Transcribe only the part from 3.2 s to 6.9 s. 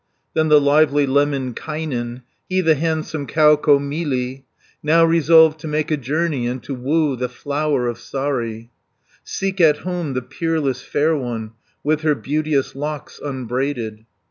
Kaukomieli, Now resolved to make a journey And to